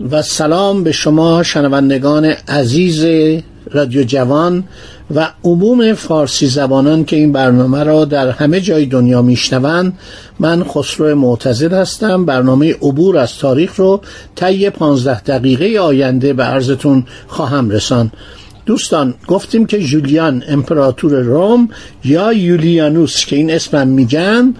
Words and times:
و 0.00 0.22
سلام 0.22 0.84
به 0.84 0.92
شما 0.92 1.42
شنوندگان 1.42 2.24
عزیز 2.48 3.04
رادیو 3.70 4.02
جوان 4.02 4.64
و 5.14 5.28
عموم 5.44 5.94
فارسی 5.94 6.46
زبانان 6.46 7.04
که 7.04 7.16
این 7.16 7.32
برنامه 7.32 7.84
را 7.84 8.04
در 8.04 8.30
همه 8.30 8.60
جای 8.60 8.86
دنیا 8.86 9.22
میشنوند. 9.22 9.98
من 10.38 10.64
خسرو 10.64 11.14
معتزد 11.14 11.72
هستم. 11.72 12.24
برنامه 12.24 12.74
عبور 12.74 13.18
از 13.18 13.38
تاریخ 13.38 13.76
رو 13.76 14.00
طی 14.34 14.70
پانزده 14.70 15.20
دقیقه 15.20 15.80
آینده 15.80 16.32
به 16.32 16.42
عرضتون 16.42 17.04
خواهم 17.26 17.70
رسان 17.70 18.12
دوستان 18.66 19.14
گفتیم 19.28 19.66
که 19.66 19.78
جولیان 19.78 20.42
امپراتور 20.48 21.20
روم 21.20 21.68
یا 22.04 22.32
یولیانوس 22.32 23.26
که 23.26 23.36
این 23.36 23.50
اسمم 23.50 23.88
میگن 23.88 24.54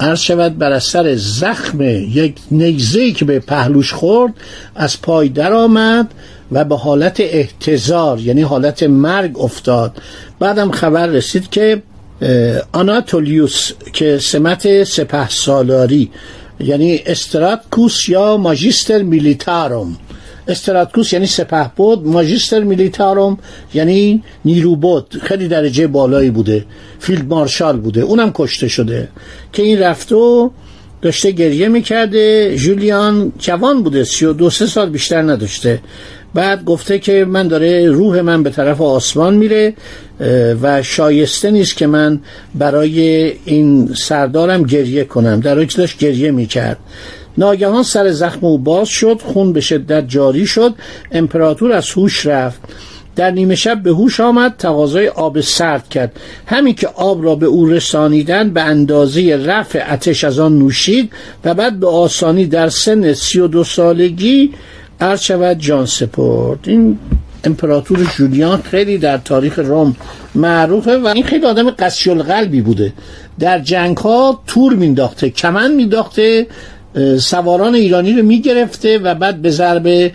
عرض 0.00 0.18
شود 0.20 0.58
بر 0.58 0.72
اثر 0.72 1.14
زخم 1.14 1.80
یک 1.80 2.34
نیزه 2.50 3.12
که 3.12 3.24
به 3.24 3.40
پهلوش 3.40 3.92
خورد 3.92 4.32
از 4.74 5.02
پای 5.02 5.28
درآمد 5.28 6.14
و 6.52 6.64
به 6.64 6.76
حالت 6.76 7.20
احتضار 7.20 8.20
یعنی 8.20 8.42
حالت 8.42 8.82
مرگ 8.82 9.38
افتاد. 9.38 9.96
بعدم 10.38 10.70
خبر 10.70 11.06
رسید 11.06 11.50
که 11.50 11.82
آناتولیوس 12.72 13.72
که 13.92 14.18
سمت 14.18 14.84
سپه 14.84 15.28
سالاری 15.28 16.10
یعنی 16.60 17.00
استراتکوس 17.06 18.08
یا 18.08 18.36
magister 18.36 19.02
militum 19.02 19.96
استراتکوس 20.48 21.12
یعنی 21.12 21.26
سپهبد 21.26 22.06
magister 22.06 22.60
militum 22.60 23.38
یعنی 23.74 24.22
نیرو 24.44 24.76
بود 24.76 25.20
خیلی 25.22 25.48
درجه 25.48 25.86
بالایی 25.86 26.30
بوده. 26.30 26.64
field 26.98 27.28
marshal 27.28 27.76
بوده. 27.76 28.00
اونم 28.00 28.30
کشته 28.34 28.68
شده. 28.68 29.08
که 29.52 29.62
این 29.62 29.78
رفت 29.78 30.12
و 30.12 30.50
داشته 31.02 31.30
گریه 31.30 31.68
می‌کرده. 31.68 32.56
جولیان 32.56 33.32
جوان 33.38 33.82
بوده. 33.82 34.04
سی 34.04 34.24
و 34.24 34.32
دو 34.32 34.50
سه 34.50 34.66
سال 34.66 34.90
بیشتر 34.90 35.22
نداشته. 35.22 35.80
بعد 36.34 36.64
گفته 36.64 36.98
که 36.98 37.24
من 37.24 37.48
داره 37.48 37.90
روح 37.90 38.20
من 38.20 38.42
به 38.42 38.50
طرف 38.50 38.80
آسمان 38.80 39.34
میره 39.34 39.74
و 40.62 40.82
شایسته 40.82 41.50
نیست 41.50 41.76
که 41.76 41.86
من 41.86 42.20
برای 42.54 43.32
این 43.44 43.94
سردارم 43.94 44.62
گریه 44.62 45.04
کنم. 45.04 45.40
در 45.40 45.54
داشت 45.54 45.98
گریه 45.98 46.30
می‌کرد. 46.30 46.78
ناگهان 47.38 47.82
سر 47.82 48.10
زخم 48.10 48.46
او 48.46 48.58
باز 48.58 48.88
شد 48.88 49.20
خون 49.24 49.52
به 49.52 49.60
شدت 49.60 50.08
جاری 50.08 50.46
شد 50.46 50.74
امپراتور 51.12 51.72
از 51.72 51.90
هوش 51.90 52.26
رفت. 52.26 52.60
در 53.16 53.30
نیمه 53.30 53.54
شب 53.54 53.82
به 53.82 53.90
هوش 53.90 54.20
آمد 54.20 54.54
تقاضای 54.58 55.08
آب 55.08 55.40
سرد 55.40 55.88
کرد. 55.88 56.12
همین 56.46 56.74
که 56.74 56.88
آب 56.88 57.24
را 57.24 57.34
به 57.34 57.46
او 57.46 57.66
رسانیدن 57.66 58.50
به 58.50 58.62
اندازه 58.62 59.36
رفع 59.36 59.92
اتش 59.92 60.24
از 60.24 60.38
آن 60.38 60.58
نوشید 60.58 61.12
و 61.44 61.54
بعد 61.54 61.80
به 61.80 61.86
آسانی 61.86 62.46
در 62.46 62.68
سن 62.68 63.12
سی 63.12 63.40
و 63.40 63.46
دو 63.46 63.64
سالگی 63.64 64.54
عرض 65.00 65.20
شود 65.20 65.58
جان 65.58 65.86
سپرد. 65.86 66.58
این 66.66 66.98
امپراتور 67.44 68.12
جولیان 68.16 68.62
خیلی 68.62 68.98
در 68.98 69.18
تاریخ 69.18 69.58
روم 69.58 69.96
معروفه 70.34 70.98
و 70.98 71.06
این 71.06 71.24
خیلی 71.24 71.46
آدم 71.46 71.70
قسی 71.70 72.10
القلبی 72.10 72.60
بوده. 72.60 72.92
در 73.38 73.58
جنگ 73.58 73.96
ها 73.96 74.40
تور 74.46 74.74
مینداخته 74.74 75.30
کمن 75.30 75.74
مینداخته 75.74 76.46
سواران 77.20 77.74
ایرانی 77.74 78.12
رو 78.12 78.22
می‌گرفته 78.22 78.98
و 78.98 79.14
بعد 79.14 79.42
به 79.42 79.50
ضرب 79.50 80.12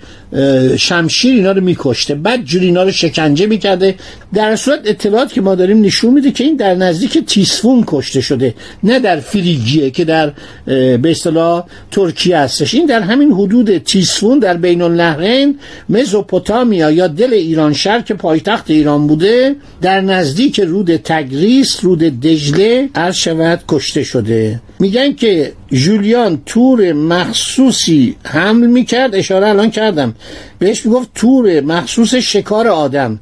شمشیر 0.77 1.35
اینا 1.35 1.51
رو 1.51 1.61
میکشته. 1.61 2.15
بعد 2.15 2.43
جوری 2.43 2.65
اینا 2.65 2.83
رو 2.83 2.91
شکنجه 2.91 3.45
می‌کرده. 3.45 3.95
در 4.33 4.55
صورت 4.55 4.79
اطلاعات 4.85 5.33
که 5.33 5.41
ما 5.41 5.55
داریم 5.55 5.81
نشون 5.81 6.13
میده 6.13 6.31
که 6.31 6.43
این 6.43 6.55
در 6.55 6.75
نزدیک 6.75 7.25
تیسفون 7.25 7.83
کشته 7.87 8.21
شده. 8.21 8.53
نه 8.83 8.99
در 8.99 9.19
فریگیه 9.19 9.89
که 9.89 10.05
در 10.05 10.31
به 10.65 11.11
اصطلاح 11.11 11.65
ترکیه 11.91 12.37
هستش. 12.37 12.73
این 12.73 12.85
در 12.85 13.01
همین 13.01 13.31
حدود 13.31 13.77
تیسفون 13.77 14.39
در 14.39 14.57
بین 14.57 14.81
النهرین 14.81 15.59
مزوپوتامیا 15.89 16.91
یا 16.91 17.07
دل 17.07 17.33
ایران 17.33 17.73
شهر 17.73 18.01
که 18.01 18.13
پایتخت 18.13 18.69
ایران 18.69 19.07
بوده 19.07 19.55
در 19.81 20.01
نزدیک 20.01 20.59
رود 20.59 20.95
تگریس 20.95 21.83
رود 21.83 21.99
دجله 21.99 22.89
عرض 22.95 23.15
شود 23.15 23.61
کشته 23.67 24.03
شده. 24.03 24.61
میگن 24.79 25.13
که 25.13 25.51
جولیان 25.71 26.41
تور 26.45 26.93
مخصوصی 26.93 28.15
حمل 28.23 28.67
می‌کرد. 28.67 29.15
اشاره 29.15 29.47
الان 29.47 29.71
کردم. 29.71 30.15
بهش 30.59 30.85
می‌گفت 30.85 31.09
تور 31.15 31.61
مخصوص 31.61 32.15
شکار 32.15 32.67
آدم. 32.67 33.19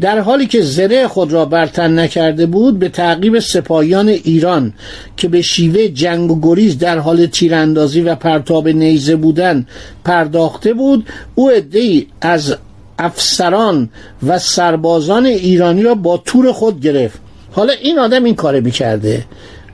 در 0.00 0.18
حالی 0.18 0.46
که 0.46 0.62
زره 0.62 1.08
خود 1.08 1.32
را 1.32 1.44
برتن 1.44 1.98
نکرده 1.98 2.46
بود 2.46 2.78
به 2.78 2.88
تعقیب 2.88 3.38
سپاهیان 3.38 4.08
ایران 4.08 4.72
که 5.16 5.28
به 5.28 5.42
شیوه 5.42 5.88
جنگ 5.88 6.30
و 6.30 6.40
گریز 6.42 6.78
در 6.78 6.98
حال 6.98 7.26
تیراندازی 7.26 8.00
و 8.00 8.14
پرتاب 8.14 8.68
نیزه 8.68 9.16
بودن 9.16 9.66
پرداخته 10.04 10.74
بود 10.74 11.06
او 11.34 11.50
عدهای 11.50 12.06
از 12.20 12.56
افسران 12.98 13.88
و 14.26 14.38
سربازان 14.38 15.26
ایرانی 15.26 15.82
را 15.82 15.94
با 15.94 16.16
تور 16.16 16.52
خود 16.52 16.80
گرفت. 16.80 17.18
حالا 17.52 17.72
این 17.72 17.98
آدم 17.98 18.24
این 18.24 18.34
کاره 18.34 18.60
می‌کرده. 18.60 19.24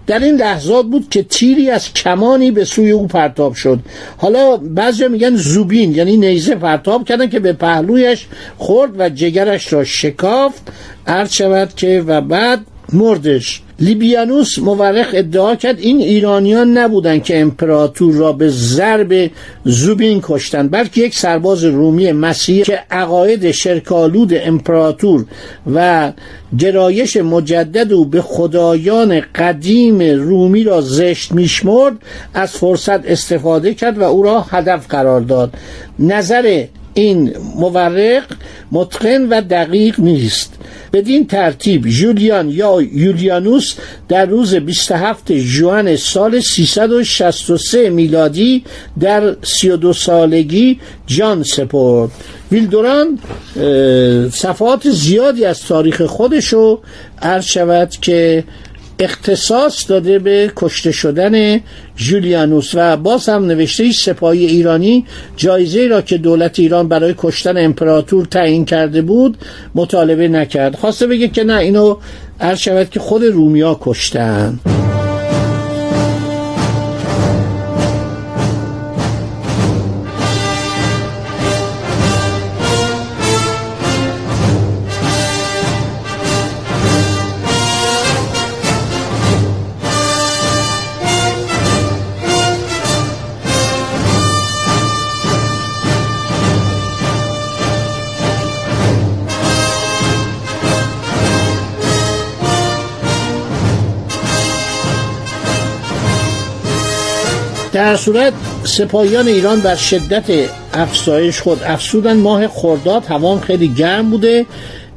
در 0.09 0.19
این 0.19 0.37
لحظات 0.37 0.87
بود 0.87 1.09
که 1.11 1.23
تیری 1.23 1.71
از 1.71 1.93
کمانی 1.93 2.51
به 2.51 2.65
سوی 2.65 2.91
او 2.91 3.07
پرتاب 3.07 3.55
شد. 3.55 3.79
حالا 4.17 4.57
بعضی 4.57 5.09
میگن 5.09 5.37
زوبین 5.37 5.95
یعنی 5.95 6.17
نیزه 6.17 6.55
پرتاب 6.55 7.05
کردن 7.05 7.29
که 7.29 7.41
به 7.41 7.53
پهلویش 7.53 8.27
خورد 8.59 9.01
و 9.01 9.09
جگرش 9.09 9.73
را 9.73 9.85
شکافت. 9.85 10.63
عرض 11.07 11.33
شود 11.33 11.75
که 11.75 12.05
و 12.07 12.21
بعد 12.21 12.61
مردش. 12.93 13.63
لیبیانوس 13.81 14.59
مورخ 14.59 15.11
ادعا 15.13 15.55
کرد 15.55 15.79
این 15.81 16.01
ایرانیان 16.01 16.79
نبودند 16.79 17.25
که 17.25 17.41
امپراتور 17.41 18.15
را 18.15 18.33
به 18.33 18.49
ضرب 18.49 19.31
زوبین 19.65 20.21
کشتند 20.23 20.71
بلکه 20.71 21.01
یک 21.01 21.15
سرباز 21.15 21.65
رومی 21.65 22.13
مسیح 22.13 22.65
که 22.65 22.81
عقاید 22.91 23.51
شرکالود 23.51 24.33
امپراتور 24.35 25.25
و 25.75 26.13
گرایش 26.59 27.17
مجدد 27.17 27.93
او 27.93 28.05
به 28.05 28.23
خدایان 28.23 29.23
قدیم 29.35 30.01
رومی 30.01 30.65
را 30.65 30.81
زشت 30.81 31.33
میشمرد 31.33 31.97
از 32.35 32.51
فرصت 32.51 33.07
استفاده 33.07 33.75
کرد 33.75 33.99
و 33.99 34.03
او 34.03 34.23
را 34.23 34.41
هدف 34.41 34.87
قرار 34.87 35.21
داد. 35.21 35.55
نظر 35.99 36.65
این 36.99 37.35
مورق 37.57 38.25
متقن 38.73 39.29
و 39.29 39.41
دقیق 39.41 40.01
نیست. 40.01 40.53
بدین 40.93 41.27
ترتیب 41.27 41.87
جولیان 41.87 42.51
یا 42.51 42.83
یولیانوس 42.93 43.75
در 44.09 44.27
روز 44.27 44.55
27 44.55 45.39
ژوئن 45.39 45.97
سال 45.97 46.41
363 46.41 47.91
میلادی 47.91 48.65
در 49.01 49.37
32 49.43 49.93
سالگی 49.93 50.81
جان 51.07 51.43
سپرد. 51.43 52.11
ویلدوران 52.53 53.19
صفحات 54.33 54.91
زیادی 54.91 55.45
از 55.45 55.61
تاریخ 55.61 56.03
خودشو 56.03 56.81
عرض 57.23 57.45
شود 57.45 57.91
که 57.91 58.45
اختصاص 58.99 59.91
داده 59.91 60.19
به 60.19 60.53
کشته 60.57 60.93
شدن 60.93 61.61
جولیانوس 61.97 62.71
و 62.75 62.97
باز 62.97 63.29
هم 63.29 63.45
نوشته 63.45 63.93
سپاهی 63.93 64.47
ایرانی 64.47 65.05
جایزه 65.37 65.87
را 65.87 66.03
که 66.03 66.19
دولت 66.19 66.59
ایران 66.59 66.89
برای 66.89 67.15
کشتن 67.19 67.65
امپراتور 67.65 68.25
تعیین 68.25 68.65
کرده 68.65 69.03
بود 69.03 69.39
مطالبه 69.75 70.29
نکرد. 70.29 70.77
خواسته 70.77 71.07
بگه 71.07 71.29
که 71.29 71.45
نه 71.45 71.57
اینو 71.57 71.97
عرض 72.41 72.59
شود 72.59 72.91
که 72.91 73.01
خود 73.01 73.25
رومیا 73.25 73.79
کشتن. 73.81 74.59
در 107.79 107.97
صورت 107.97 108.33
سپاهیان 108.65 109.29
ایران 109.29 109.61
بر 109.61 109.75
شدت 109.75 110.25
افزایش 110.73 111.41
خود 111.41 111.61
افزودن 111.67 112.17
ماه 112.17 112.49
خرداد 112.49 113.05
هوام 113.05 113.41
خیلی 113.41 113.69
گرم 113.69 114.11
بوده. 114.11 114.47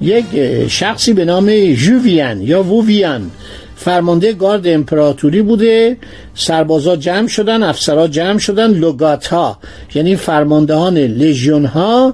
یک 0.02 0.26
شخصی 0.68 1.14
به 1.14 1.26
نام 1.26 1.74
ژوویان 1.74 2.42
یا 2.42 2.64
ووویان 2.64 3.32
فرمانده 3.76 4.34
گارد 4.34 4.68
امپراتوری 4.68 5.42
بوده. 5.42 5.98
سربازا 6.36 6.96
جمع 6.96 7.28
شدن 7.28 7.64
افسرها 7.64 8.08
جمع 8.08 8.38
شدن 8.38 8.74
لگات 8.74 9.28
ها 9.28 9.58
یعنی 9.96 10.16
فرماندهان 10.16 10.98
لژیون 10.98 11.66
ها 11.66 12.14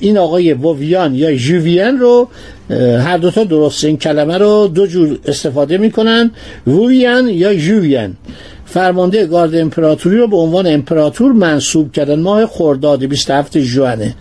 این 0.00 0.18
آقای 0.18 0.52
وویان 0.52 1.14
یا 1.14 1.36
ژوویان 1.36 1.98
رو 1.98 2.28
هر 3.04 3.16
دوتا 3.16 3.44
درست 3.44 3.84
این 3.84 3.96
کلمه 3.96 4.38
رو 4.38 4.70
دو 4.74 4.86
جور 4.86 5.18
استفاده 5.26 5.78
می‌کنن. 5.78 6.30
وویان 6.66 7.28
یا 7.28 7.56
ژوویان 7.56 8.16
فرمانده 8.70 9.26
گارد 9.26 9.54
امپراتوری 9.54 10.16
رو 10.16 10.28
به 10.28 10.36
عنوان 10.36 10.66
امپراتور 10.66 11.32
منصوب 11.32 11.92
کردن. 11.92 12.20
ماه 12.20 12.46
خرداد 12.46 13.04
27 13.04 13.58
ژوئنه 13.58 14.14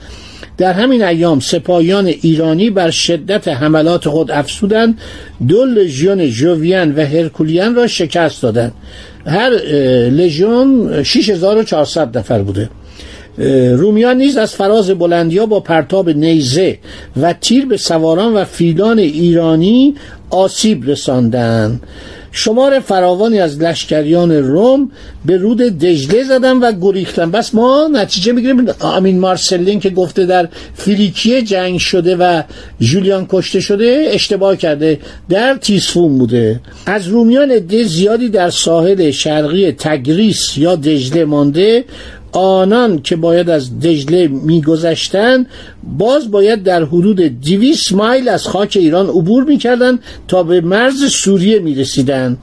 در 0.58 0.74
همین 0.74 1.04
ایام 1.04 1.40
سپاهیان 1.40 2.06
ایرانی 2.06 2.70
بر 2.70 2.90
شدت 2.90 3.48
حملات 3.48 4.10
خود 4.10 4.32
افزودند 4.32 5.00
دو 5.48 5.66
لژیون 5.66 6.26
ژوویان 6.26 6.96
و 6.96 7.06
هرکولیان 7.06 7.76
را 7.76 7.88
شکست 7.88 8.42
دادند. 8.42 8.72
هر 9.26 9.50
لژیون 10.10 11.04
6400 11.04 12.18
نفر 12.18 12.42
بوده. 12.42 12.70
رومیان 13.76 14.18
نیز 14.18 14.38
از 14.38 14.56
فراز 14.56 14.92
بلندیا 14.92 15.46
با 15.46 15.60
پرتاب 15.60 16.10
نیزه 16.10 16.78
و 17.22 17.34
تیر 17.34 17.66
به 17.66 17.78
سواران 17.78 18.34
و 18.34 18.46
فیلان 18.46 19.00
ایرانی 19.00 19.96
آسیب 20.30 20.90
رساندند. 20.90 21.82
شمار 22.38 22.80
فراوانی 22.80 23.40
از 23.40 23.62
لشکریان 23.62 24.32
روم 24.32 24.92
به 25.26 25.38
رود 25.38 25.58
دجله 25.58 26.24
زدن 26.24 26.58
و 26.58 26.72
گریختن. 26.82 27.32
بس 27.32 27.56
ما 27.56 27.90
نتیجه 27.94 28.32
می‌گیریم. 28.32 28.66
آمین 28.80 29.20
مارسلین 29.20 29.80
که 29.80 29.90
گفته 29.90 30.26
در 30.26 30.50
فریکیه 30.76 31.42
جنگ 31.42 31.78
شده 31.78 32.16
و 32.16 32.42
جولیان 32.80 33.26
کشته 33.30 33.60
شده 33.60 34.10
اشتباه 34.12 34.56
کرده. 34.56 35.00
در 35.30 35.56
تیسفون 35.56 36.18
بوده. 36.18 36.60
از 36.86 37.08
رومیان 37.08 37.52
عده 37.52 37.84
زیادی 37.84 38.30
در 38.30 38.50
ساحل 38.50 39.12
شرقی 39.12 39.72
تگریس 39.72 40.58
یا 40.58 40.76
دجله 40.76 41.26
مانده. 41.26 41.86
آنان 42.32 43.02
که 43.02 43.16
باید 43.16 43.50
از 43.50 43.80
دجله 43.80 44.28
میگذشتند 44.28 45.48
باز 45.98 46.32
باید 46.32 46.64
در 46.64 46.84
حدود 46.84 47.42
دیویس 47.42 47.92
مایل 47.92 48.30
از 48.30 48.48
خاک 48.48 48.78
ایران 48.80 49.10
عبور 49.10 49.44
می‌کردند 49.44 50.00
تا 50.28 50.44
به 50.44 50.62
مرز 50.62 51.04
سوریه 51.12 51.60
می‌رسیدند. 51.60 52.38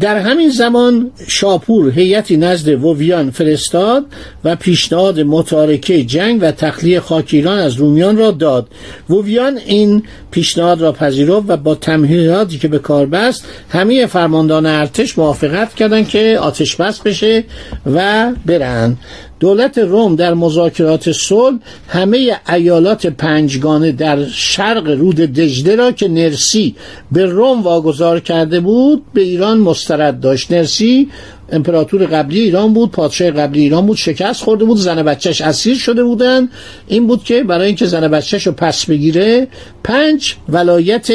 در 0.00 0.18
همین 0.18 0.50
زمان 0.50 1.10
شاپور 1.28 1.90
هیئتی 1.90 2.36
نزد 2.36 2.84
وویان 2.84 3.30
فرستاد 3.30 4.06
و 4.44 4.56
پیشنهاد 4.56 5.20
متارکه 5.20 6.04
جنگ 6.04 6.38
و 6.42 6.52
تخلیه 6.52 7.00
خاک 7.00 7.28
ایران 7.32 7.58
از 7.58 7.74
رومیان 7.74 8.16
را 8.16 8.30
داد. 8.30 8.68
وویان 9.10 9.58
این 9.66 10.02
پیشنهاد 10.30 10.80
را 10.80 10.92
پذیرفت 10.92 11.44
و 11.48 11.56
با 11.56 11.74
تمهیداتی 11.74 12.58
که 12.58 12.68
به 12.68 12.78
کار 12.78 13.06
بست 13.06 13.44
همه 13.68 14.06
فرماندان 14.06 14.66
ارتش 14.66 15.18
موافقت 15.18 15.74
کردند 15.74 16.08
که 16.08 16.38
آتش 16.40 16.76
بس 16.76 17.00
بشه 17.00 17.44
و 17.86 18.30
برند 18.46 18.98
دولت 19.40 19.78
روم 19.78 20.16
در 20.16 20.34
مذاکرات 20.34 21.12
صلح 21.12 21.58
همه 21.88 22.40
ایالات 22.48 23.06
پنجگانه 23.06 23.92
در 23.92 24.24
شرق 24.28 24.88
رود 24.88 25.16
دجله 25.16 25.76
را 25.76 25.92
که 25.92 26.08
نرسی 26.08 26.74
به 27.12 27.26
روم 27.26 27.62
واگذار 27.62 28.20
کرده 28.20 28.60
بود 28.60 29.02
به 29.14 29.20
ایران 29.20 29.58
مسترد 29.58 30.20
داشت. 30.20 30.52
نرسی 30.52 31.08
امپراتور 31.52 32.06
قبلی 32.06 32.40
ایران 32.40 32.74
بود 32.74 32.90
پادشاه 32.90 33.30
قبلی 33.30 33.60
ایران 33.60 33.86
بود 33.86 33.96
شکست 33.96 34.42
خورده 34.42 34.64
بود 34.64 34.78
زن 34.78 35.02
بچهش 35.02 35.40
اسیر 35.40 35.76
شده 35.76 36.04
بودن. 36.04 36.48
این 36.88 37.06
بود 37.06 37.24
که 37.24 37.42
برای 37.42 37.66
اینکه 37.66 37.86
زن 37.86 38.08
بچهش 38.08 38.46
رو 38.46 38.52
پس 38.52 38.86
بگیره 38.86 39.48
پنج 39.84 40.34
ولایت 40.48 41.10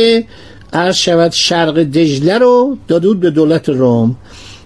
عرض 0.73 0.95
شود 0.95 1.31
شرق 1.31 1.83
دجله 1.83 2.37
رو 2.37 2.77
داده 2.87 3.07
بود 3.07 3.19
به 3.19 3.29
دولت 3.29 3.69
روم. 3.69 4.15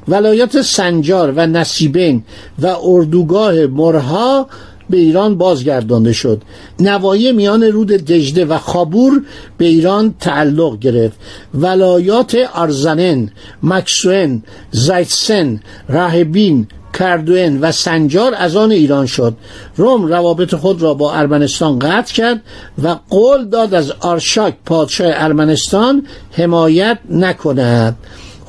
ولایت 0.07 0.61
سنجار 0.61 1.31
و 1.31 1.45
نصیبین 1.45 2.23
و 2.61 2.75
اردوگاه 2.83 3.65
مرها 3.65 4.47
به 4.89 4.97
ایران 4.97 5.37
بازگردانده 5.37 6.13
شد. 6.13 6.41
نوایی 6.79 7.31
میان 7.31 7.63
رود 7.63 7.87
دجده 7.87 8.45
و 8.45 8.57
خابور 8.57 9.21
به 9.57 9.65
ایران 9.65 10.15
تعلق 10.19 10.79
گرفت. 10.79 11.17
ولایات 11.53 12.37
آرزنن 12.53 13.29
مکسوین 13.63 14.43
زیتسن 14.71 15.59
راهبین 15.89 16.67
کردوین 16.93 17.61
و 17.61 17.71
سنجار 17.71 18.33
از 18.37 18.55
آن 18.55 18.71
ایران 18.71 19.05
شد. 19.05 19.33
روم 19.75 20.05
روابط 20.05 20.55
خود 20.55 20.81
را 20.81 20.93
با 20.93 21.13
ارمنستان 21.13 21.79
قطع 21.79 22.13
کرد 22.13 22.41
و 22.83 22.95
قول 23.09 23.45
داد 23.45 23.73
از 23.73 23.91
آرشاک 23.99 24.55
پادشاه 24.65 25.11
ارمنستان 25.13 26.07
حمایت 26.31 26.99
نکند. 27.09 27.95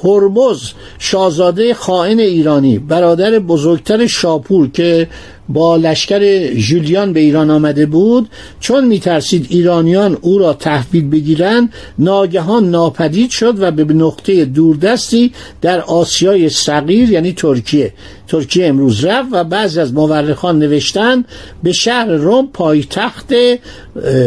هرمز 0.05 0.61
شاهزاده 0.99 1.75
خائن 1.75 2.21
ایرانی 2.21 2.79
برادر 2.79 3.39
بزرگتر 3.39 4.07
شاپور 4.07 4.71
که 4.71 5.09
با 5.49 5.77
لشکر 5.77 6.55
جولیان 6.55 7.13
به 7.13 7.21
ایران 7.21 7.51
آمده 7.51 7.87
بود 7.87 8.29
چون 8.61 8.85
میترسید 8.87 9.47
ایرانیان 9.51 10.19
او 10.21 10.39
را 10.39 10.53
تحویل 10.53 11.11
بگیرند 11.11 11.73
ناگهان 11.99 12.71
ناپدید 12.71 13.31
شد 13.31 13.63
و 13.63 13.71
به 13.71 13.95
نقطه 13.95 14.45
دوردستی 14.45 15.33
در 15.61 15.81
آسیای 15.81 16.49
صغیر 16.49 17.11
یعنی 17.11 17.33
ترکیه 17.33 17.93
ترکیه 18.29 18.67
امروز 18.67 19.05
رفت 19.05 19.29
و 19.33 19.45
بعضی 19.45 19.81
از 19.81 19.95
مورخان 19.95 20.59
نوشتن 20.59 21.25
به 21.63 21.73
شهر 21.73 22.07
روم 22.07 22.49
پایتخت 22.53 23.33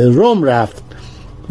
روم 0.06 0.44
رفت. 0.44 0.87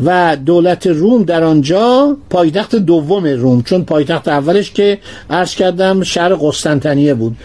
و 0.05 0.37
دولت 0.37 0.87
روم 0.87 1.23
در 1.23 1.45
آنجا 1.45 2.17
پایتخت 2.31 2.77
دوم 2.77 3.27
روم 3.27 3.63
چون 3.63 3.85
پایتخت 3.85 4.29
اولش 4.29 4.73
که 4.73 4.99
عرض 5.31 5.55
کردم 5.55 6.03
شهر 6.03 6.35
قسطنطنیه 6.35 7.15
بود. 7.15 7.37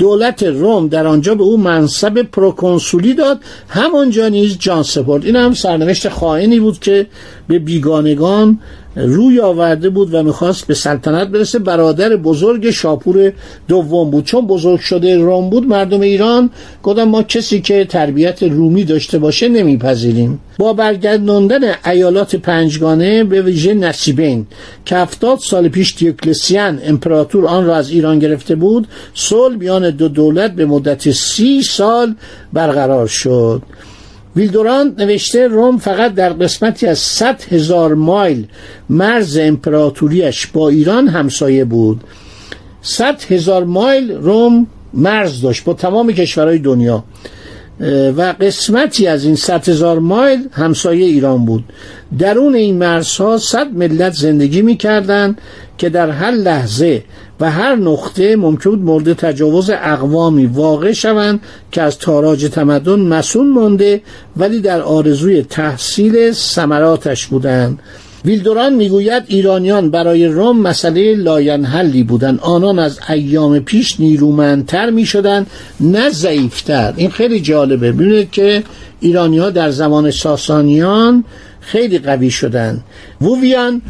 دولت 0.00 0.42
روم 0.42 0.88
در 0.88 1.06
آنجا 1.06 1.34
به 1.34 1.42
او 1.42 1.56
منصب 1.56 2.22
پروکنسولی 2.22 3.14
داد. 3.14 3.38
همانجا 3.68 4.28
نیز 4.28 4.58
جان 4.58 4.82
سپرد. 4.82 5.24
این 5.24 5.36
هم 5.36 5.54
سرنوشت 5.54 6.08
خائنی 6.08 6.60
بود 6.60 6.78
که 6.78 7.06
به 7.48 7.58
بیگانگان 7.58 8.58
روی 8.96 9.40
آورده 9.40 9.90
بود 9.90 10.14
و 10.14 10.22
می‌خواست 10.22 10.66
به 10.66 10.74
سلطنت 10.74 11.28
برسه. 11.28 11.58
برادر 11.58 12.16
بزرگ 12.16 12.70
شاپور 12.70 13.32
دوم 13.68 14.10
بود. 14.10 14.24
چون 14.24 14.46
بزرگ 14.46 14.80
شده 14.80 15.16
روم 15.16 15.50
بود 15.50 15.66
مردم 15.66 16.00
ایران 16.00 16.50
گفتن 16.82 17.04
ما 17.04 17.22
کسی 17.22 17.60
که 17.60 17.84
تربیت 17.84 18.42
رومی 18.42 18.84
داشته 18.84 19.18
باشه 19.18 19.48
نمیپذیریم. 19.48 20.40
با 20.58 20.72
برگرداندن 20.72 21.60
ایالات 21.86 22.36
پنجگانه 22.36 23.24
به 23.24 23.42
ویژه 23.42 23.74
نصیبین 23.74 24.46
که 24.84 24.96
هفتاد 24.96 25.38
سال 25.38 25.68
پیش 25.68 25.94
دیوکلسیان 25.94 26.80
امپراتور 26.84 27.46
آن 27.46 27.66
را 27.66 27.76
از 27.76 27.90
ایران 27.90 28.18
گرفته 28.18 28.54
بود 28.54 28.88
صلح 29.14 29.56
میان 29.56 29.89
دو 29.90 30.08
دولت 30.08 30.52
به 30.52 30.66
مدت 30.66 31.10
سی 31.10 31.62
سال 31.62 32.14
برقرار 32.52 33.06
شد. 33.06 33.62
ویلدوراند 34.36 35.02
نوشته 35.02 35.48
روم 35.48 35.78
فقط 35.78 36.14
در 36.14 36.32
قسمتی 36.32 36.86
از 36.86 36.98
100 36.98 37.42
هزار 37.50 37.94
مایل 37.94 38.46
مرز 38.90 39.38
امپراتوریش 39.40 40.46
با 40.46 40.68
ایران 40.68 41.08
همسایه 41.08 41.64
بود. 41.64 42.00
100 42.82 43.22
هزار 43.28 43.64
مایل 43.64 44.12
روم 44.12 44.66
مرز 44.94 45.40
داشت 45.40 45.64
با 45.64 45.74
تمام 45.74 46.12
کشورهای 46.12 46.58
دنیا. 46.58 47.04
و 48.16 48.34
قسمتی 48.40 49.06
از 49.06 49.24
این 49.24 49.36
100 49.36 49.68
هزار 49.68 49.98
مایل 49.98 50.48
همسایه 50.52 51.06
ایران 51.06 51.44
بود. 51.44 51.64
درون 52.18 52.54
این 52.54 52.78
مرزها 52.78 53.38
صد 53.38 53.66
ملت 53.72 54.12
زندگی 54.12 54.62
می‌کردند. 54.62 55.40
که 55.80 55.88
در 55.88 56.10
هر 56.10 56.30
لحظه 56.30 57.02
و 57.40 57.50
هر 57.50 57.74
نقطه 57.76 58.36
ممکن 58.36 58.70
بود 58.70 58.80
مورد 58.80 59.12
تجاوز 59.12 59.70
اقوامی 59.70 60.46
واقع 60.46 60.92
شوند 60.92 61.40
که 61.72 61.82
از 61.82 61.98
تاراج 61.98 62.44
تمدن 62.44 63.00
مصون 63.00 63.50
مانده 63.50 64.02
ولی 64.36 64.60
در 64.60 64.80
آرزوی 64.80 65.42
تحصیل 65.42 66.32
ثمراتش 66.32 67.26
بودند. 67.26 67.78
ویل 68.24 68.43
دورانت 68.43 68.74
می‌گوید 68.74 69.22
ایرانیان 69.26 69.90
برای 69.90 70.26
روم 70.26 70.60
مسئله 70.60 71.14
لاینحلی 71.14 72.02
بودند. 72.02 72.40
آنان 72.40 72.78
از 72.78 73.00
ایام 73.08 73.58
پیش 73.58 74.00
نیرومندتر 74.00 74.90
می‌شدند 74.90 75.46
نه 75.80 76.10
ضعیفتر. 76.10 76.94
این 76.96 77.10
خیلی 77.10 77.40
جالبه. 77.40 77.92
ببینید 77.92 78.30
که 78.30 78.62
ایرانی 79.00 79.38
ها 79.38 79.50
در 79.50 79.70
زمان 79.70 80.10
ساسانیان 80.10 81.24
خیلی 81.60 81.98
قوی 81.98 82.30
شدند. 82.30 82.84
وویان 83.20 83.82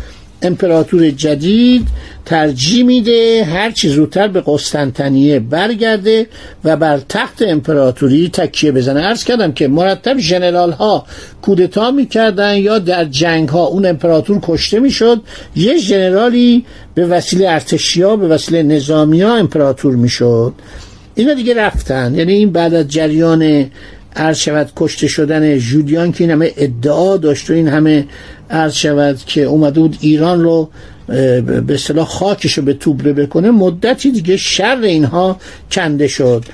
امپراتور 0.43 1.11
جدید 1.11 1.87
ترجیح 2.25 2.85
میده 2.85 3.45
هر 3.45 3.71
چی 3.71 3.89
زودتر 3.89 4.29
به 4.29 4.43
قسطنطنیه 4.47 5.41
برگرده 5.41 6.27
و 6.65 6.77
بر 6.77 7.01
تخت 7.09 7.43
امپراتوری 7.43 8.29
تکیه 8.33 8.73
بزنه. 8.73 9.01
عرض 9.01 9.25
کردم 9.25 9.53
که 9.53 9.69
مرتب 9.69 10.19
ژنرال 10.19 10.73
ها 10.73 11.07
کودتا 11.43 11.91
می‌کردن 11.91 12.57
یا 12.57 12.79
در 12.79 13.05
جنگ 13.05 13.49
ها 13.49 13.65
اون 13.65 13.87
امپراتور 13.87 14.39
کشته 14.43 14.81
می‌شد 14.81 15.23
یه 15.57 15.77
ژنرالی 15.79 16.65
به 16.95 17.07
وسیله 17.07 17.51
ارتشیا 17.51 18.17
به 18.17 18.29
وسیله 18.29 18.63
نظامی 18.63 19.23
ها 19.23 19.37
امپراتور 19.37 19.97
می‌شد. 19.97 20.53
اینا 21.15 21.35
دیگه 21.35 21.55
رفتن. 21.55 22.15
یعنی 22.15 22.33
این 22.33 22.53
بعد 22.53 22.75
از 22.75 22.89
جریان 22.89 23.71
عرض 24.17 24.37
شود 24.37 24.73
کشته 24.77 25.07
شدن 25.07 25.59
جولیان 25.59 26.13
که 26.13 26.25
این 26.25 26.31
همه 26.31 26.53
ادعا 26.57 27.17
داشت 27.17 27.51
و 27.51 27.53
این 27.53 27.69
همه 27.69 28.07
عرض 28.51 28.75
شود 28.75 29.19
که 29.27 29.43
اومده 29.43 29.81
بود 29.81 29.97
ایران 30.01 30.41
رو 30.43 30.71
به 31.07 31.75
اصطلاح 31.75 32.07
خاکش 32.07 32.59
رو 32.59 32.65
به 32.65 32.75
توبره 32.75 33.13
بکنه 33.13 33.51
مدتی 33.51 34.11
دیگه 34.11 34.37
شر 34.37 34.79
اینها 34.83 35.37
کنده 35.71 36.09
شد. 36.09 36.45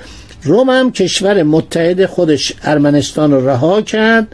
روم 0.43 0.69
هم 0.69 0.91
کشور 0.91 1.43
متحد 1.43 2.05
خودش 2.05 2.53
ارمنستان 2.63 3.31
رو 3.31 3.49
رها 3.49 3.81
کرد. 3.81 4.27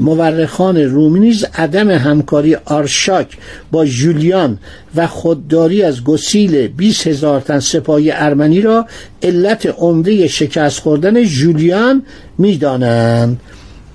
مورخان 0.00 0.76
رومی 0.76 1.20
نیز 1.20 1.44
عدم 1.54 1.90
همکاری 1.90 2.54
آرشاک 2.54 3.38
با 3.72 3.86
جولیان 3.86 4.58
و 4.96 5.06
خودداری 5.06 5.82
از 5.82 6.04
گسیل 6.04 6.68
20 6.68 7.06
هزار 7.06 7.40
تن 7.40 7.60
سپاهی 7.60 8.10
ارمنی 8.10 8.60
را 8.60 8.86
علت 9.22 9.66
عمده 9.66 10.28
شکست 10.28 10.80
خوردن 10.80 11.24
جولیان 11.24 12.02
می‌دانند. 12.38 13.40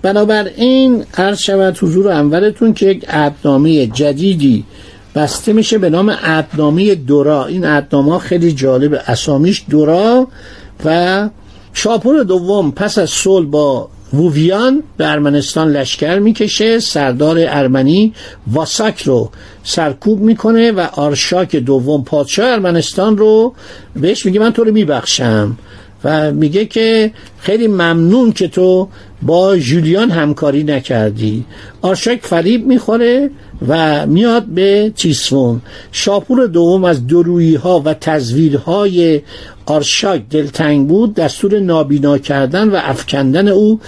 بنابراین 0.02 1.06
عرض 1.18 1.40
شود 1.40 1.78
حضور 1.78 2.12
انورتون 2.12 2.74
که 2.74 2.86
یک 2.86 3.10
عدنامه 3.10 3.88
جدیدی 3.88 4.64
بسته 5.16 5.54
میشه 5.54 5.78
به 5.78 5.90
نام 5.90 6.10
عدنامه 6.10 6.96
دورا. 6.96 7.46
این 7.46 7.66
عدنامه 7.66 8.20
خیلی 8.20 8.52
جالب 8.52 9.02
اسامیش 9.08 9.64
دورا 9.70 10.28
و 10.86 11.30
شاپور 11.74 12.24
دوم 12.24 12.72
پس 12.72 12.98
از 12.98 13.10
صلح 13.10 13.48
با 13.48 13.90
ووویان 14.14 14.84
به 14.98 15.12
ارمنستان 15.12 15.72
لشکر 15.72 16.20
می‌کشه 16.20 16.80
سردار 16.80 17.38
ارمنی 17.40 18.14
واساک 18.52 19.02
رو 19.02 19.32
سرکوب 19.64 20.20
می‌کنه 20.20 20.72
و 20.72 20.80
آرشاک 20.80 21.56
دوم 21.56 22.04
پادشاه 22.04 22.50
ارمنستان 22.50 23.18
رو 23.18 23.54
بهش 23.96 24.26
میگه 24.26 24.40
من 24.40 24.54
تو 24.54 24.64
رو 24.64 24.72
میبخشم. 24.72 25.58
و 26.06 26.32
میگه 26.32 26.66
که 26.66 27.12
خیلی 27.40 27.68
ممنون 27.68 28.32
که 28.32 28.48
تو 28.48 28.88
با 29.22 29.58
جولیان 29.58 30.12
همکاری 30.12 30.64
نکردی. 30.64 31.46
آرشاک 31.82 32.20
فریب 32.22 32.68
می‌خوره 32.68 33.30
و 33.68 34.06
میاد 34.08 34.46
به 34.46 34.94
تیسفون 34.96 35.62
شاپور 35.92 36.48
دوم 36.48 36.84
از 36.84 37.08
درویی 37.08 37.56
ها 37.56 37.82
و 37.86 37.94
تزویرهای 37.94 39.22
آرشاک 39.66 40.22
دلتنگ 40.30 40.88
بود 40.88 41.14
دستور 41.14 41.60
نابینا 41.60 42.18
کردن 42.18 42.70
و 42.70 42.76
افکندن 42.76 43.48
او 43.48 43.80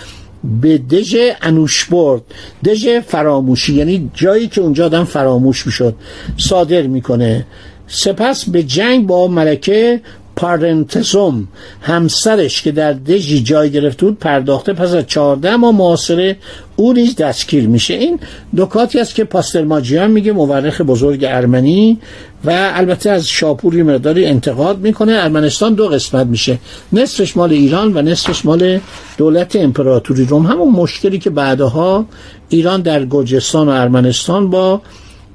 به 0.62 0.78
دژ 0.78 1.16
انوشبرد. 1.42 2.22
دژ 2.66 2.88
فراموشی 3.08 3.74
یعنی 3.74 4.12
جایی 4.14 4.48
که 4.48 4.62
اونجا 4.62 4.86
آدم 4.86 5.04
فراموش 5.04 5.66
می‌شد 5.66 5.96
صادر 6.38 6.82
می‌کنه. 6.82 7.46
سپس 7.88 8.50
به 8.50 8.64
جنگ 8.64 9.08
با 9.08 9.28
ملکه 9.28 10.02
پارنتسوم 10.38 11.48
همسرش 11.82 12.62
که 12.62 12.72
در 12.72 12.94
دژی 12.94 13.44
جای 13.44 13.72
گرفته 13.72 14.06
بود 14.06 14.20
پرداخته 14.20 14.74
پس 14.74 14.94
از 14.94 15.08
چهارده 15.08 15.56
ماه 15.56 15.76
معاصره 15.76 16.38
او 16.76 16.94
نیز 16.94 17.16
دستگیر 17.16 17.68
میشه. 17.68 17.94
این 17.94 18.20
دکاتی 18.58 19.00
است 19.00 19.16
که 19.16 19.24
پاستر 19.24 19.64
ماجیان 19.64 20.12
میگه 20.12 20.32
مورخ 20.32 20.82
بزرگ 20.82 21.26
ارمنی 21.28 22.00
و 22.46 22.72
البته 22.74 23.10
از 23.10 23.28
شاپوری 23.28 23.84
مقداری 23.84 24.26
انتقاد 24.26 24.80
می‌کنه. 24.80 25.12
ارمنستان 25.12 25.74
دو 25.74 25.88
قسمت 25.88 26.28
میشه 26.28 26.60
نصفش 26.94 27.38
مال 27.38 27.52
ایران 27.52 27.98
و 27.98 28.02
نصفش 28.02 28.46
مال 28.46 28.80
دولت 29.18 29.56
امپراتوری 29.56 30.26
روم. 30.26 30.46
همون 30.46 30.72
مشکلی 30.72 31.20
که 31.20 31.30
بعدها 31.30 32.06
ایران 32.50 32.82
در 32.82 33.06
گرجستان 33.06 33.68
و 33.70 33.72
ارمنستان 33.72 34.50
با 34.50 34.82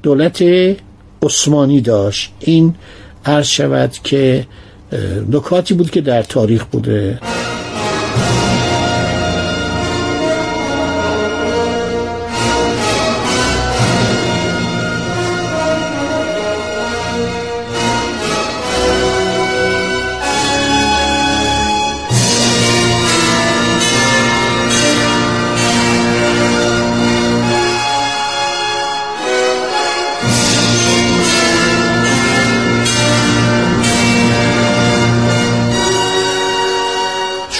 دولت 0.03 0.43
عثمانی 1.23 1.81
داشت. 1.81 2.31
این 2.39 2.75
عرض 3.25 3.47
شود 3.47 3.91
که 4.03 4.45
نکاتی 5.31 5.73
بود 5.73 5.91
که 5.91 6.01
در 6.01 6.23
تاریخ 6.23 6.65
بوده. 6.65 7.19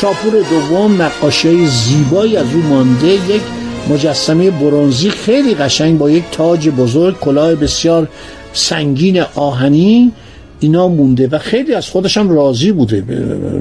شاپور 0.03 0.33
دوم 0.49 1.01
نقاشی 1.01 1.67
زیبایی 1.67 2.37
از 2.37 2.45
او 2.53 2.61
مانده 2.61 3.07
یک 3.07 3.41
مجسمه 3.89 4.51
برونزی 4.51 5.09
خیلی 5.09 5.55
قشنگ 5.55 5.97
با 5.97 6.09
یک 6.09 6.23
تاج 6.31 6.69
بزرگ 6.69 7.19
کلاه 7.19 7.55
بسیار 7.55 8.07
سنگین 8.53 9.21
آهنی 9.35 10.11
اینا 10.59 10.87
مونده 10.87 11.27
و 11.27 11.37
خیلی 11.37 11.73
از 11.73 11.89
خودش 11.89 12.17
هم 12.17 12.29
راضی 12.29 12.71
بوده. 12.71 13.03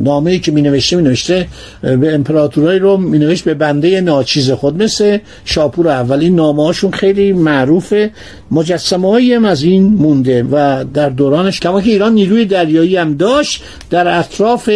نامه 0.00 0.30
ای 0.30 0.38
که 0.38 0.52
می 0.52 0.62
نوشته 0.62 0.96
می 0.96 1.02
نوشته 1.02 1.48
به 1.82 2.14
امپراتورای 2.14 2.78
رو 2.78 2.96
می 2.96 3.18
نوشت 3.18 3.44
به 3.44 3.54
بنده 3.54 4.00
ناچیز 4.00 4.50
خود 4.50 4.82
مثل 4.82 5.18
شاپور 5.44 5.88
اولین 5.88 6.34
نامه 6.34 6.64
هاشون 6.64 6.90
خیلی 6.90 7.32
معروفه. 7.32 8.10
مجسمه 8.50 9.10
هایی 9.10 9.34
هم 9.34 9.44
از 9.44 9.62
این 9.62 9.84
مونده 9.84 10.42
و 10.52 10.84
در 10.94 11.08
دورانش 11.08 11.60
کما 11.60 11.80
که 11.80 11.90
ایران 11.90 12.12
نیروی 12.12 12.44
دریایی 12.44 12.96
هم 12.96 13.16
داشت 13.16 13.62
در 13.90 14.18
اطراف 14.18 14.70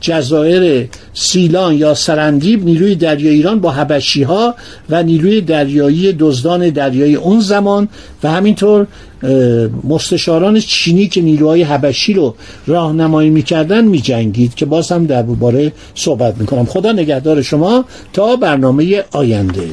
جزایر 0.00 0.88
سیلان 1.14 1.74
یا 1.74 1.94
سرندیب 1.94 2.64
نیروی 2.64 2.94
دریایی 2.94 3.36
ایران 3.36 3.60
با 3.60 3.70
حبشی 3.70 4.22
ها 4.22 4.54
و 4.90 5.02
نیروی 5.02 5.40
دریایی 5.40 6.12
دزدان 6.12 6.70
دریایی 6.70 7.14
اون 7.14 7.40
زمان 7.40 7.88
و 8.22 8.30
همینطور 8.30 8.86
مستشاران 9.84 10.60
چینی 10.60 11.08
که 11.08 11.20
نیروهای 11.20 11.62
حبشی 11.62 12.12
رو 12.12 12.34
راهنمایی 12.66 13.30
می‌کردن 13.30 13.84
میجنگید 13.84 14.54
که 14.54 14.66
باز 14.66 14.92
هم 14.92 15.06
در 15.06 15.22
باره 15.22 15.72
صحبت 15.94 16.38
می‌کنم. 16.38 16.64
خدا 16.64 16.92
نگهدار 16.92 17.42
شما 17.42 17.84
تا 18.12 18.36
برنامه 18.36 19.04
آینده. 19.12 19.68